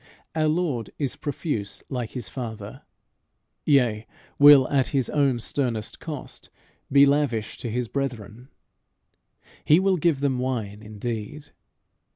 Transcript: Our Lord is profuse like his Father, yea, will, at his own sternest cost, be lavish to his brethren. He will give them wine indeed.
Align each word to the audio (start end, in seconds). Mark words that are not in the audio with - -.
Our 0.33 0.47
Lord 0.47 0.89
is 0.97 1.15
profuse 1.15 1.83
like 1.87 2.13
his 2.13 2.27
Father, 2.27 2.81
yea, 3.67 4.07
will, 4.39 4.67
at 4.69 4.87
his 4.87 5.11
own 5.11 5.37
sternest 5.37 5.99
cost, 5.99 6.49
be 6.91 7.05
lavish 7.05 7.55
to 7.57 7.69
his 7.69 7.87
brethren. 7.87 8.47
He 9.63 9.79
will 9.79 9.97
give 9.97 10.19
them 10.19 10.39
wine 10.39 10.81
indeed. 10.81 11.51